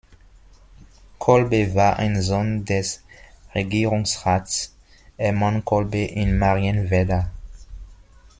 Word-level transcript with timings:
Kolbe 1.19 1.75
war 1.75 1.97
ein 1.97 2.23
Sohn 2.23 2.65
des 2.65 3.03
Regierungsrats 3.53 4.73
Hermann 5.15 5.63
Kolbe 5.63 5.99
in 6.05 6.39
Marienwerder. 6.39 7.29